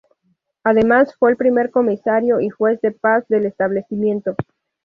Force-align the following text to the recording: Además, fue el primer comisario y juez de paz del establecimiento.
Además, 0.63 1.13
fue 1.19 1.29
el 1.29 1.37
primer 1.37 1.69
comisario 1.69 2.41
y 2.41 2.49
juez 2.49 2.81
de 2.81 2.89
paz 2.91 3.23
del 3.27 3.45
establecimiento. 3.45 4.35